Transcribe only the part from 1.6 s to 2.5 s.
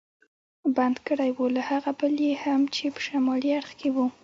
هغه بل یې